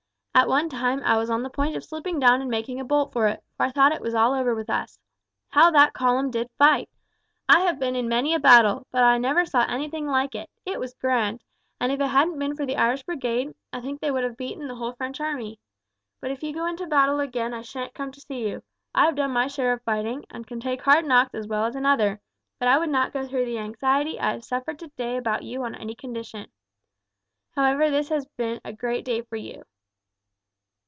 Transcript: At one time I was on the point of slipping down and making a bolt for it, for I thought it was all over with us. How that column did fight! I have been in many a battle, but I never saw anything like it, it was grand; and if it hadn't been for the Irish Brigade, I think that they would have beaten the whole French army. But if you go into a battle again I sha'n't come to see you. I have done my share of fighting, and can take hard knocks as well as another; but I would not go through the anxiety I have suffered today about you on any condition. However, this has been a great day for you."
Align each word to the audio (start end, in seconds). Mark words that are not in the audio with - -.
At 0.33 0.47
one 0.47 0.69
time 0.69 1.03
I 1.03 1.17
was 1.17 1.29
on 1.29 1.43
the 1.43 1.49
point 1.49 1.75
of 1.75 1.83
slipping 1.83 2.17
down 2.17 2.41
and 2.41 2.49
making 2.49 2.79
a 2.79 2.85
bolt 2.85 3.11
for 3.11 3.27
it, 3.27 3.43
for 3.57 3.65
I 3.65 3.69
thought 3.71 3.91
it 3.91 4.01
was 4.01 4.15
all 4.15 4.33
over 4.33 4.55
with 4.55 4.69
us. 4.69 4.97
How 5.49 5.69
that 5.71 5.91
column 5.93 6.31
did 6.31 6.49
fight! 6.57 6.89
I 7.49 7.59
have 7.59 7.77
been 7.79 7.97
in 7.97 8.07
many 8.07 8.33
a 8.33 8.39
battle, 8.39 8.87
but 8.91 9.03
I 9.03 9.17
never 9.17 9.45
saw 9.45 9.65
anything 9.67 10.07
like 10.07 10.33
it, 10.33 10.49
it 10.65 10.79
was 10.79 10.93
grand; 10.95 11.43
and 11.81 11.91
if 11.91 11.99
it 11.99 12.07
hadn't 12.07 12.39
been 12.39 12.55
for 12.55 12.65
the 12.65 12.77
Irish 12.77 13.03
Brigade, 13.03 13.53
I 13.73 13.81
think 13.81 13.99
that 13.99 14.07
they 14.07 14.11
would 14.11 14.23
have 14.23 14.37
beaten 14.37 14.69
the 14.69 14.75
whole 14.75 14.93
French 14.93 15.19
army. 15.19 15.59
But 16.21 16.31
if 16.31 16.41
you 16.41 16.53
go 16.53 16.65
into 16.65 16.85
a 16.85 16.87
battle 16.87 17.19
again 17.19 17.53
I 17.53 17.61
sha'n't 17.61 17.93
come 17.93 18.13
to 18.13 18.21
see 18.21 18.47
you. 18.47 18.63
I 18.95 19.05
have 19.07 19.15
done 19.15 19.31
my 19.31 19.47
share 19.47 19.73
of 19.73 19.83
fighting, 19.83 20.23
and 20.29 20.47
can 20.47 20.61
take 20.61 20.81
hard 20.81 21.05
knocks 21.05 21.35
as 21.35 21.45
well 21.47 21.65
as 21.65 21.75
another; 21.75 22.21
but 22.57 22.69
I 22.69 22.77
would 22.77 22.89
not 22.89 23.11
go 23.13 23.27
through 23.27 23.45
the 23.45 23.59
anxiety 23.59 24.17
I 24.17 24.31
have 24.31 24.45
suffered 24.45 24.79
today 24.79 25.17
about 25.17 25.43
you 25.43 25.61
on 25.63 25.75
any 25.75 25.93
condition. 25.93 26.49
However, 27.51 27.89
this 27.91 28.07
has 28.09 28.25
been 28.37 28.61
a 28.63 28.71
great 28.71 29.03
day 29.03 29.21
for 29.23 29.35
you." 29.35 29.65